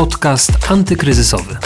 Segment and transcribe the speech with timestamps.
[0.00, 1.56] Podcast antykryzysowy.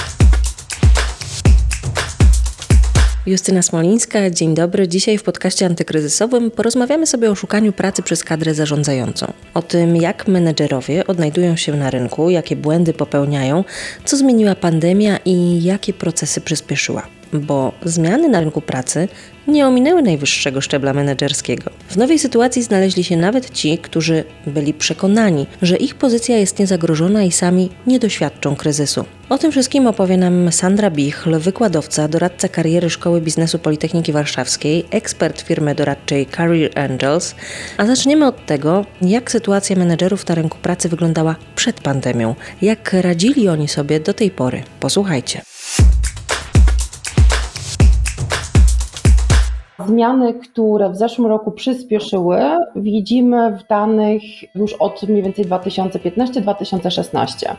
[3.26, 4.88] Justyna Smolińska, dzień dobry.
[4.88, 9.32] Dzisiaj w podcaście antykryzysowym porozmawiamy sobie o szukaniu pracy przez kadrę zarządzającą.
[9.54, 13.64] O tym, jak menedżerowie odnajdują się na rynku, jakie błędy popełniają,
[14.04, 19.08] co zmieniła pandemia i jakie procesy przyspieszyła bo zmiany na rynku pracy
[19.48, 21.70] nie ominęły najwyższego szczebla menedżerskiego.
[21.88, 27.22] W nowej sytuacji znaleźli się nawet ci, którzy byli przekonani, że ich pozycja jest niezagrożona
[27.22, 29.04] i sami nie doświadczą kryzysu.
[29.28, 35.40] O tym wszystkim opowie nam Sandra Bichl, wykładowca, doradca kariery Szkoły Biznesu Politechniki Warszawskiej, ekspert
[35.40, 37.34] firmy doradczej Career Angels.
[37.76, 43.48] A zaczniemy od tego, jak sytuacja menedżerów na rynku pracy wyglądała przed pandemią, jak radzili
[43.48, 44.62] oni sobie do tej pory.
[44.80, 45.53] Posłuchajcie.
[49.86, 52.38] Zmiany, które w zeszłym roku przyspieszyły,
[52.76, 54.22] widzimy w danych
[54.54, 57.54] już od mniej więcej 2015-2016.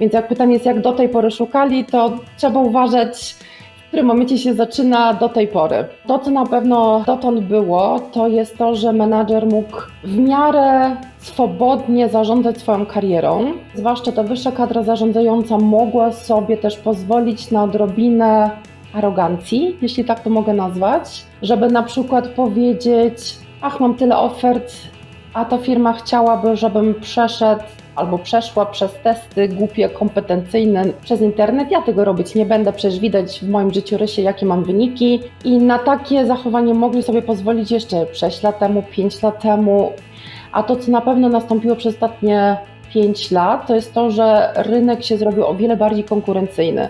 [0.00, 3.36] Więc jak pytanie jest, jak do tej pory szukali, to trzeba uważać,
[3.78, 5.84] w którym momencie się zaczyna do tej pory.
[6.06, 12.08] To, co na pewno dotąd było, to jest to, że menadżer mógł w miarę swobodnie
[12.08, 13.52] zarządzać swoją karierą.
[13.74, 18.50] Zwłaszcza ta wyższa kadra zarządzająca mogła sobie też pozwolić na odrobinę
[18.92, 24.72] arogancji, jeśli tak to mogę nazwać, żeby na przykład powiedzieć: Ach, mam tyle ofert,
[25.34, 27.62] a ta firma chciałaby, żebym przeszedł
[27.96, 31.70] albo przeszła przez testy głupie, kompetencyjne przez internet.
[31.70, 35.20] Ja tego robić nie będę, przecież widać w moim życiorysie, jakie mam wyniki.
[35.44, 39.92] I na takie zachowanie mogli sobie pozwolić jeszcze 6 lat temu, 5 lat temu.
[40.52, 42.56] A to, co na pewno nastąpiło przez ostatnie
[42.94, 46.88] 5 lat, to jest to, że rynek się zrobił o wiele bardziej konkurencyjny.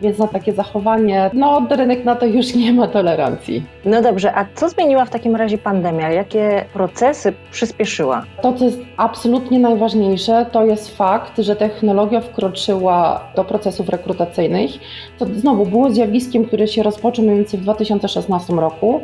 [0.00, 3.62] Więc na takie zachowanie, no rynek na to już nie ma tolerancji.
[3.84, 6.10] No dobrze, a co zmieniła w takim razie pandemia?
[6.10, 8.24] Jakie procesy przyspieszyła?
[8.42, 14.70] To, co jest absolutnie najważniejsze, to jest fakt, że technologia wkroczyła do procesów rekrutacyjnych.
[15.18, 19.00] To znowu było zjawiskiem, które się rozpoczął mniej więcej w 2016 roku,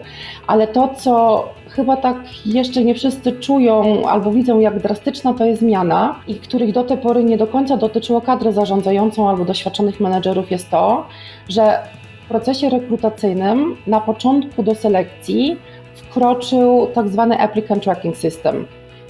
[0.47, 2.17] ale to, co chyba tak
[2.47, 6.99] jeszcze nie wszyscy czują albo widzą, jak drastyczna to jest zmiana i których do tej
[6.99, 10.80] pory nie do końca dotyczyło kadrę zarządzającą albo doświadczonych menedżerów, jest to,
[11.49, 11.83] że
[12.25, 15.57] w procesie rekrutacyjnym na początku do selekcji
[15.95, 18.67] wkroczył tak zwany Applicant Tracking System.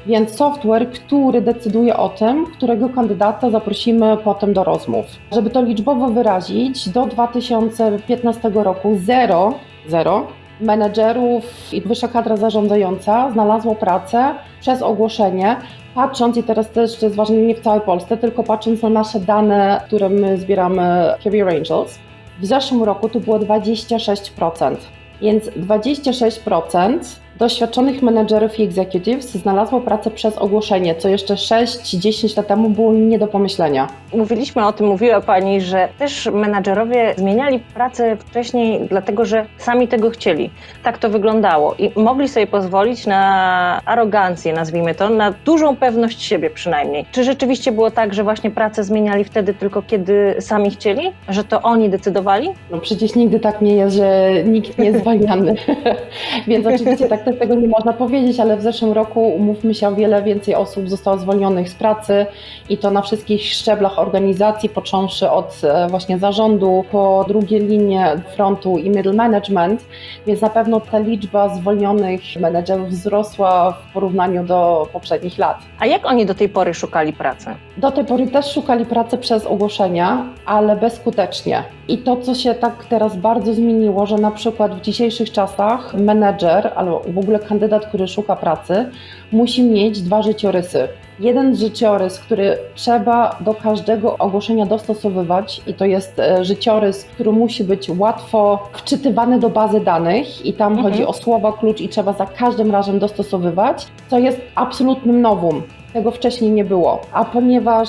[0.07, 5.07] Więc software, który decyduje o tym, którego kandydata zaprosimy potem do rozmów.
[5.33, 9.55] Żeby to liczbowo wyrazić, do 2015 roku zero,
[9.89, 10.27] zero
[10.61, 15.57] menedżerów i wyższa kadra zarządzająca znalazło pracę przez ogłoszenie,
[15.95, 19.81] patrząc, i teraz też jest ważne nie w całej Polsce, tylko patrząc na nasze dane,
[19.87, 21.99] które my zbieramy Career Angels,
[22.41, 24.77] w zeszłym roku to było 26%.
[25.21, 26.99] Więc 26%
[27.41, 33.19] doświadczonych menedżerów i executives znalazło pracę przez ogłoszenie, co jeszcze 6-10 lat temu było nie
[33.19, 33.89] do pomyślenia.
[34.15, 40.11] Mówiliśmy o tym, mówiła Pani, że też menedżerowie zmieniali pracę wcześniej, dlatego że sami tego
[40.11, 40.51] chcieli.
[40.83, 46.51] Tak to wyglądało i mogli sobie pozwolić na arogancję, nazwijmy to, na dużą pewność siebie
[46.51, 47.07] przynajmniej.
[47.13, 51.13] Czy rzeczywiście było tak, że właśnie pracę zmieniali wtedy tylko kiedy sami chcieli?
[51.29, 52.49] Że to oni decydowali?
[52.71, 55.55] No przecież nigdy tak nie jest, że nikt nie jest zwalniany.
[56.49, 59.95] Więc oczywiście tak też tego nie można powiedzieć, ale w zeszłym roku, umówmy się, o
[59.95, 62.27] wiele więcej osób zostało zwolnionych z pracy
[62.69, 68.79] i to na wszystkich szczeblach organizacji, począwszy od e, właśnie zarządu, po drugie linie frontu
[68.79, 69.85] i middle management,
[70.27, 75.59] więc na pewno ta liczba zwolnionych menedżerów wzrosła w porównaniu do poprzednich lat.
[75.79, 77.51] A jak oni do tej pory szukali pracy?
[77.77, 81.65] Do tej pory też szukali pracy przez ogłoszenia, ale bezskutecznie.
[81.89, 86.73] I to, co się tak teraz bardzo zmieniło, że na przykład w dzisiejszych czasach menedżer
[86.77, 88.87] albo ogóle kandydat, który szuka pracy,
[89.33, 90.89] musi mieć dwa życiorysy.
[91.21, 97.65] Jeden życiorys, który trzeba do każdego ogłoszenia dostosowywać, i to jest e, życiorys, który musi
[97.65, 100.93] być łatwo wczytywany do bazy danych, i tam mhm.
[100.93, 105.63] chodzi o słowa klucz, i trzeba za każdym razem dostosowywać, co jest absolutnym nowum.
[105.93, 107.01] Tego wcześniej nie było.
[107.13, 107.89] A ponieważ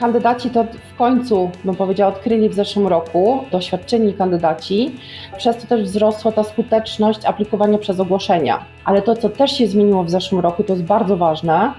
[0.00, 4.94] Kandydaci to w końcu, bym powiedziała, odkryli w zeszłym roku, doświadczeni kandydaci,
[5.36, 8.64] przez to też wzrosła ta skuteczność aplikowania przez ogłoszenia.
[8.84, 11.72] Ale to, co też się zmieniło w zeszłym roku, to jest bardzo ważne,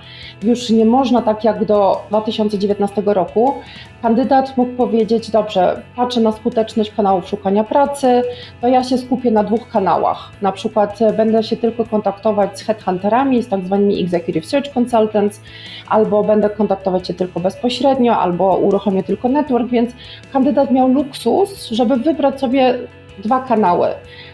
[0.43, 3.53] już nie można tak jak do 2019 roku,
[4.01, 8.23] kandydat mógł powiedzieć, dobrze, patrzę na skuteczność kanałów szukania pracy,
[8.61, 10.31] to ja się skupię na dwóch kanałach.
[10.41, 15.41] Na przykład będę się tylko kontaktować z headhunterami, z tak zwanymi executive search consultants,
[15.89, 19.91] albo będę kontaktować się tylko bezpośrednio, bezpośrednio albo uruchomię tylko network, więc
[20.33, 22.79] kandydat miał luksus, żeby wybrać sobie
[23.23, 23.87] dwa kanały.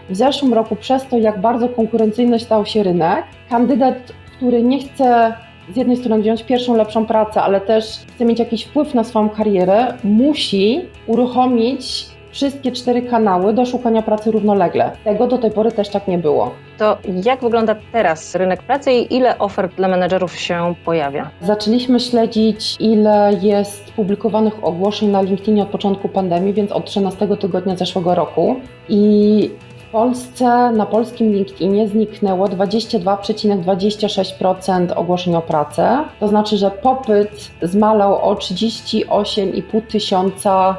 [0.09, 5.33] W zeszłym roku przez to, jak bardzo konkurencyjny stał się rynek, kandydat, który nie chce
[5.73, 7.85] z jednej strony wziąć pierwszą lepszą pracę, ale też
[8.15, 14.31] chce mieć jakiś wpływ na swoją karierę, musi uruchomić wszystkie cztery kanały do szukania pracy
[14.31, 14.91] równolegle.
[15.03, 16.51] Tego do tej pory też tak nie było.
[16.77, 21.29] To jak wygląda teraz rynek pracy i ile ofert dla menedżerów się pojawia?
[21.41, 27.75] Zaczęliśmy śledzić, ile jest publikowanych ogłoszeń na LinkedInie od początku pandemii, więc od 13 tygodnia
[27.75, 28.55] zeszłego roku.
[28.89, 36.03] I w Polsce, na polskim LinkedInie zniknęło 22,26% ogłoszeń o pracę.
[36.19, 40.75] To znaczy, że popyt zmalał o 38,5 tysiąca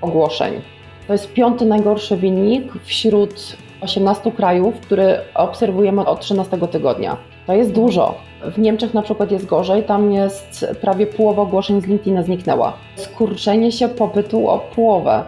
[0.00, 0.77] ogłoszeń.
[1.08, 7.16] To jest piąty najgorszy wynik wśród 18 krajów, który obserwujemy od 13 tygodnia.
[7.46, 8.14] To jest dużo.
[8.42, 12.72] W Niemczech na przykład jest gorzej, tam jest prawie połowa ogłoszeń z LinkedIna zniknęła.
[12.96, 15.24] Skurczenie się popytu o połowę.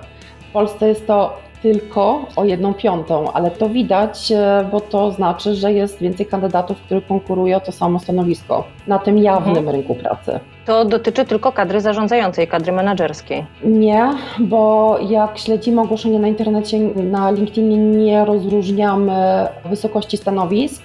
[0.49, 5.55] W Polsce jest to tylko o jedną piątą, ale to widać, e, bo to znaczy,
[5.55, 9.69] że jest więcej kandydatów, którzy konkurują o to samo stanowisko na tym jawnym Mhm.
[9.77, 10.41] rynku pracy.
[10.67, 13.47] To dotyczy tylko kadry zarządzającej, kadry menedżerskiej.
[13.65, 14.09] Nie,
[14.39, 20.83] bo jak śledzimy ogłoszenia na internecie, na LinkedInie nie rozróżniamy wysokości stanowisk.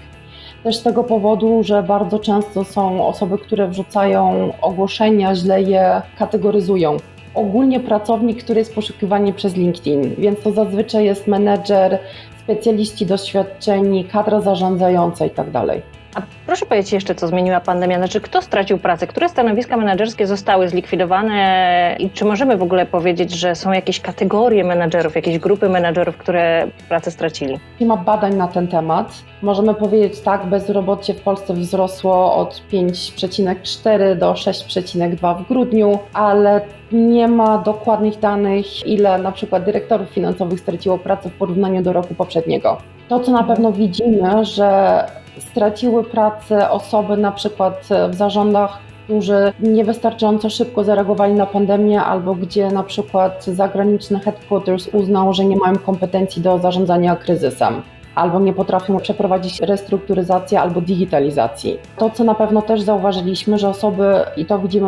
[0.63, 6.98] Też z tego powodu, że bardzo często są osoby, które wrzucają ogłoszenia, źle je kategoryzują.
[7.35, 11.99] Ogólnie pracownik, który jest poszukiwany przez LinkedIn, więc to zazwyczaj jest menedżer,
[12.43, 15.81] specjaliści doświadczeni, kadra zarządzająca tak itd.
[16.15, 17.97] A proszę powiedzieć jeszcze, co zmieniła pandemia?
[17.97, 19.07] Znaczy, kto stracił pracę?
[19.07, 21.95] Które stanowiska menedżerskie zostały zlikwidowane?
[22.00, 26.67] I czy możemy w ogóle powiedzieć, że są jakieś kategorie menedżerów, jakieś grupy menedżerów, które
[26.89, 27.59] pracę stracili?
[27.79, 29.13] Nie ma badań na ten temat.
[29.41, 36.61] Możemy powiedzieć tak, bezrobocie w Polsce wzrosło od 5,4 do 6,2 w grudniu, ale
[36.91, 42.15] nie ma dokładnych danych, ile na przykład dyrektorów finansowych straciło pracę w porównaniu do roku
[42.15, 42.77] poprzedniego.
[43.09, 45.00] To, co na pewno widzimy, że
[45.39, 52.71] straciły pracę osoby na przykład w zarządach, którzy niewystarczająco szybko zareagowali na pandemię, albo gdzie
[52.71, 57.81] na przykład zagraniczny headquarters uznał, że nie mają kompetencji do zarządzania kryzysem
[58.15, 61.79] albo nie potrafią przeprowadzić restrukturyzacji albo digitalizacji.
[61.97, 64.87] To, co na pewno też zauważyliśmy, że osoby, i to widzimy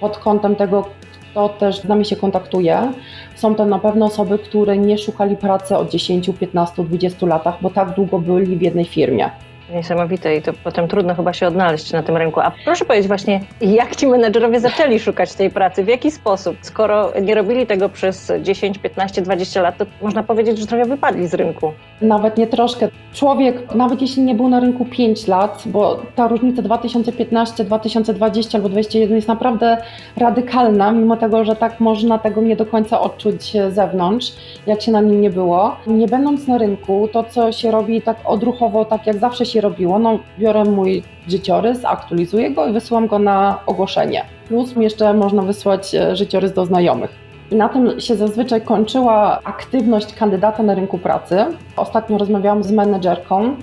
[0.00, 0.84] pod kątem tego,
[1.30, 2.92] kto też z nami się kontaktuje,
[3.34, 7.70] są to na pewno osoby, które nie szukali pracy od 10, 15, 20 latach, bo
[7.70, 9.30] tak długo byli w jednej firmie.
[9.74, 12.40] Niesamowite i to potem trudno chyba się odnaleźć na tym rynku.
[12.40, 15.84] A proszę powiedzieć właśnie, jak ci menedżerowie zaczęli szukać tej pracy?
[15.84, 16.56] W jaki sposób?
[16.60, 21.28] Skoro nie robili tego przez 10, 15, 20 lat, to można powiedzieć, że trochę wypadli
[21.28, 21.72] z rynku.
[22.00, 22.88] Nawet nie troszkę.
[23.12, 28.68] Człowiek, nawet jeśli nie był na rynku 5 lat, bo ta różnica 2015, 2020 albo
[28.68, 29.76] 2021 jest naprawdę
[30.16, 34.32] radykalna, mimo tego, że tak można tego nie do końca odczuć z zewnątrz,
[34.66, 35.76] jak się na nim nie było.
[35.86, 39.98] Nie będąc na rynku, to co się robi tak odruchowo, tak jak zawsze się robiło,
[39.98, 44.24] no biorę mój życiorys, aktualizuję go i wysyłam go na ogłoszenie.
[44.48, 47.10] Plus jeszcze można wysłać e, życiorys do znajomych.
[47.50, 51.44] I na tym się zazwyczaj kończyła aktywność kandydata na rynku pracy.
[51.76, 53.56] Ostatnio rozmawiałam z menedżerką,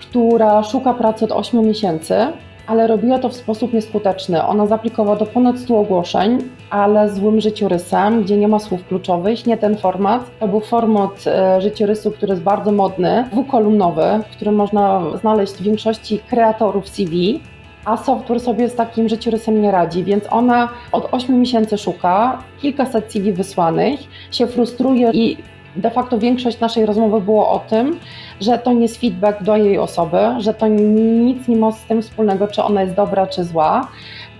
[0.00, 2.26] która szuka pracy od 8 miesięcy,
[2.70, 4.44] ale robiła to w sposób nieskuteczny.
[4.44, 6.38] Ona zaaplikowała do ponad 100 ogłoszeń,
[6.70, 10.22] ale złym życiorysem, gdzie nie ma słów kluczowych, nie ten format.
[10.40, 15.62] To był format e, życiorysu, który jest bardzo modny, dwukolumnowy, w którym można znaleźć w
[15.62, 17.40] większości kreatorów CV,
[17.84, 23.12] a software sobie z takim życiorysem nie radzi, więc ona od 8 miesięcy szuka, kilkaset
[23.12, 25.36] CV wysłanych, się frustruje i
[25.76, 27.98] de facto większość naszej rozmowy było o tym,
[28.40, 32.02] że to nie jest feedback do jej osoby, że to nic nie ma z tym
[32.02, 33.88] wspólnego, czy ona jest dobra, czy zła.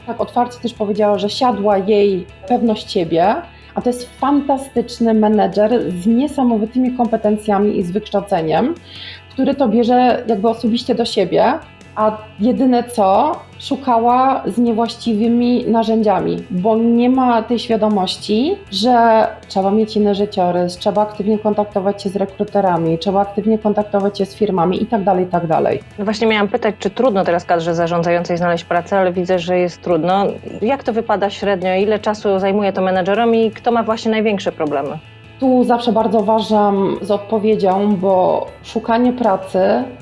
[0.06, 3.34] Tak otwarcie też powiedziała, że siadła jej pewność siebie,
[3.74, 8.74] a to jest fantastyczny menedżer z niesamowitymi kompetencjami i z wykształceniem,
[9.30, 11.58] który to bierze jakby osobiście do siebie,
[11.96, 19.96] a jedyne co, szukała z niewłaściwymi narzędziami, bo nie ma tej świadomości, że trzeba mieć
[19.96, 25.16] inny życiorys, trzeba aktywnie kontaktować się z rekruterami, trzeba aktywnie kontaktować się z firmami itd.,
[25.20, 25.60] itd.
[25.98, 29.82] No właśnie miałam pytać, czy trudno teraz kadrze zarządzającej znaleźć pracę, ale widzę, że jest
[29.82, 30.26] trudno.
[30.62, 31.74] Jak to wypada średnio?
[31.74, 34.98] Ile czasu zajmuje to menedżerom i kto ma właśnie największe problemy?
[35.40, 39.60] Tu zawsze bardzo uważam z odpowiedzią, bo szukanie pracy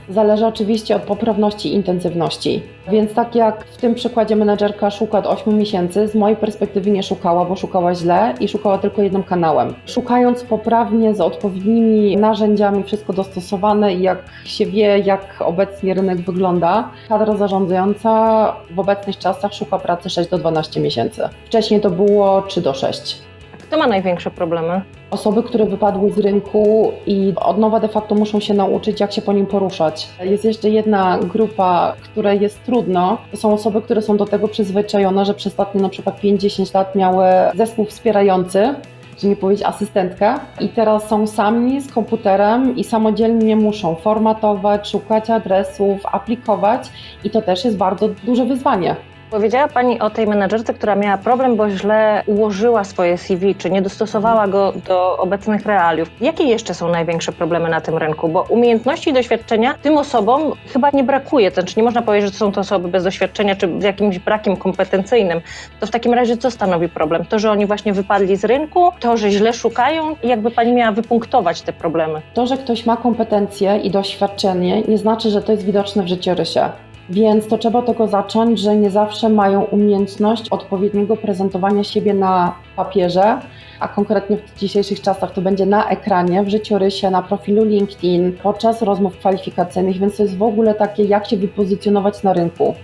[0.09, 2.63] zależy oczywiście od poprawności i intensywności.
[2.91, 7.03] Więc tak jak w tym przykładzie menedżerka szuka od 8 miesięcy, z mojej perspektywy nie
[7.03, 9.75] szukała, bo szukała źle i szukała tylko jednym kanałem.
[9.87, 16.91] Szukając poprawnie, z odpowiednimi narzędziami, wszystko dostosowane i jak się wie, jak obecnie rynek wygląda,
[17.09, 21.23] kadra zarządzająca w obecnych czasach szuka pracy 6 do 12 miesięcy.
[21.47, 23.29] Wcześniej to było 3 do 6.
[23.69, 24.81] Kto ma największe problemy?
[25.11, 29.23] Osoby, które wypadły z rynku i od nowa de facto muszą się nauczyć, jak się
[29.23, 30.09] po nim poruszać.
[30.21, 33.19] Jest jeszcze jedna grupa, której jest trudno.
[33.31, 36.95] To są osoby, które są do tego przyzwyczajone, że przez ostatnie na przykład 5-10 lat
[36.95, 38.75] miały zespół wspierający,
[39.19, 45.31] że nie powiedzieć asystentkę i teraz są sami z komputerem i samodzielnie muszą formatować, szukać
[45.31, 46.89] adresów, aplikować
[47.25, 48.97] i to też jest bardzo duże wyzwanie.
[49.31, 53.83] Powiedziała Pani o tej menedżerce, która miała problem, bo źle ułożyła swoje CV, czy nie
[53.83, 56.11] dostosowała go do obecnych realiów.
[56.21, 58.29] Jakie jeszcze są największe problemy na tym rynku?
[58.29, 61.51] Bo umiejętności i doświadczenia tym osobom chyba nie brakuje.
[61.51, 65.41] Znaczy nie można powiedzieć, że są to osoby bez doświadczenia, czy z jakimś brakiem kompetencyjnym.
[65.81, 67.25] To w takim razie co stanowi problem?
[67.25, 70.17] To, że oni właśnie wypadli z rynku, to, że źle szukają?
[70.23, 72.23] Jakby Pani miała wypunktować te problemy?
[72.35, 76.71] To, że ktoś ma kompetencje i doświadczenie, nie znaczy, że to jest widoczne w życiorysie.
[77.11, 83.41] Więc to trzeba tego zacząć, że nie zawsze mają umiejętność odpowiedniego prezentowania siebie na papierze,
[83.81, 88.83] a konkretnie w dzisiejszych czasach to będzie na ekranie, w życiorysie, na profilu LinkedIn, podczas
[88.83, 92.75] rozmów kwalifikacyjnych, więc to jest w ogóle takie, jak się wypozycjonować na rynku.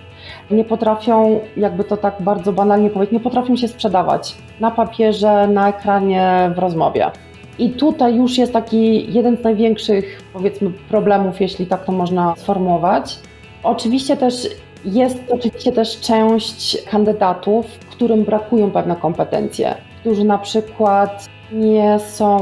[0.50, 5.68] Nie potrafią, jakby to tak bardzo banalnie powiedzieć, nie potrafią się sprzedawać na papierze, na
[5.68, 7.10] ekranie, w rozmowie.
[7.58, 13.18] I tutaj już jest taki jeden z największych, powiedzmy, problemów, jeśli tak to można sformułować.
[13.64, 14.48] Oczywiście też
[14.84, 22.38] jest oczywiście też część kandydatów, którym brakują pewne kompetencje, którzy na przykład nie są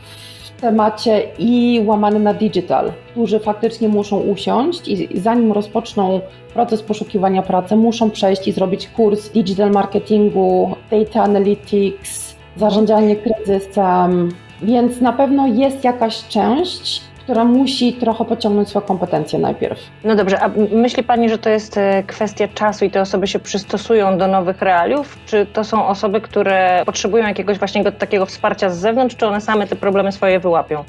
[0.00, 6.20] w temacie i łamany na digital, którzy faktycznie muszą usiąść i zanim rozpoczną
[6.54, 14.28] proces poszukiwania pracy, muszą przejść i zrobić kurs digital marketingu, data analytics, zarządzanie kryzysem,
[14.62, 19.78] więc na pewno jest jakaś część, która musi trochę pociągnąć swoje kompetencje najpierw.
[20.04, 23.38] No dobrze, a myśli Pani, że to jest e, kwestia czasu i te osoby się
[23.38, 25.18] przystosują do nowych realiów?
[25.26, 29.66] Czy to są osoby, które potrzebują jakiegoś właśnie takiego wsparcia z zewnątrz, czy one same
[29.66, 30.84] te problemy swoje wyłapią?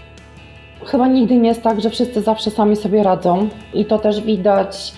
[0.86, 4.94] Chyba nigdy nie jest tak, że wszyscy zawsze sami sobie radzą i to też widać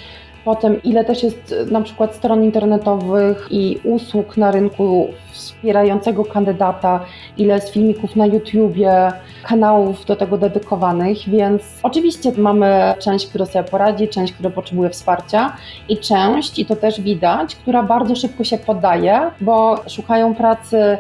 [0.45, 7.05] Potem, ile też jest na przykład stron internetowych i usług na rynku wspierającego kandydata,
[7.37, 9.11] ile jest filmików na YouTubie,
[9.43, 15.55] kanałów do tego dedykowanych, więc oczywiście mamy część, która sobie poradzi, część, która potrzebuje wsparcia
[15.89, 20.97] i część, i to też widać, która bardzo szybko się poddaje, bo szukają pracy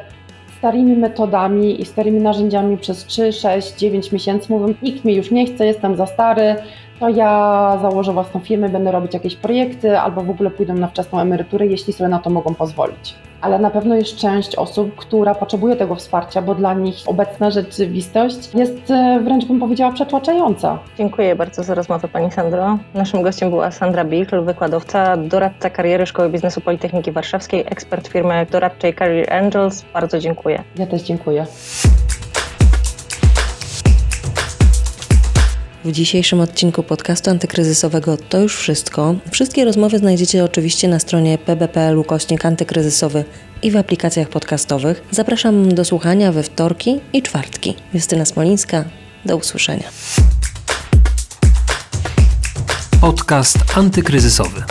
[0.57, 4.47] starymi metodami i starymi narzędziami przez 3, 6, 9 miesięcy.
[4.49, 6.55] Mówią, nikt mnie już nie chce, jestem za stary,
[6.99, 11.19] to ja założę własną firmę, będę robić jakieś projekty albo w ogóle pójdę na wczesną
[11.19, 13.15] emeryturę, jeśli sobie na to mogą pozwolić.
[13.41, 18.53] Ale na pewno jest część osób, która potrzebuje tego wsparcia, bo dla nich obecna rzeczywistość
[18.53, 20.79] jest e, wręcz bym powiedziała przetłaczająca.
[20.97, 22.77] Dziękuję bardzo za rozmowę Pani Sandro.
[22.93, 28.93] Naszym gościem była Sandra Bichl, wykładowca, doradca kariery Szkoły Biznesu Politechniki Warszawskiej, ekspert firmy doradczej
[28.93, 29.85] Career Angels.
[29.93, 30.63] Bardzo dziękuję.
[30.75, 31.45] Ja też dziękuję.
[35.85, 39.15] W dzisiejszym odcinku podcastu antykryzysowego to już wszystko.
[39.31, 43.25] Wszystkie rozmowy znajdziecie oczywiście na stronie pb.pl ukośnik antykryzysowy
[43.63, 45.03] i w aplikacjach podcastowych.
[45.11, 47.75] Zapraszam do słuchania we wtorki i czwartki.
[47.93, 48.85] Justyna Smolińska,
[49.25, 49.89] do usłyszenia.
[53.01, 54.63] Podcast antykryzysowy.